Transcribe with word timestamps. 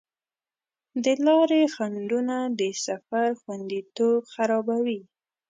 د 1.03 1.05
لارې 1.25 1.61
خنډونه 1.73 2.37
د 2.59 2.61
سفر 2.85 3.25
خوندیتوب 3.41 4.19
خرابوي. 4.33 5.01